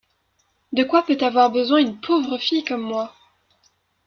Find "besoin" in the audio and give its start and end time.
1.51-1.77